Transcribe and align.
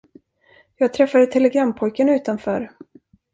Jag 0.75 0.93
träffade 0.93 1.25
telegrampojken 1.27 2.09
utanför. 2.09 2.71